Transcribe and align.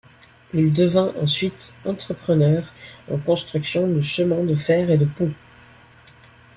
Il 0.55 0.73
devint 0.73 1.13
ensuite 1.21 1.73
entrepreneur 1.85 2.63
en 3.11 3.19
construction 3.19 3.87
de 3.87 4.01
chemins 4.01 4.43
de 4.43 4.55
fer 4.55 4.89
et 4.89 4.97
de 4.97 5.05
ponts. 5.05 5.35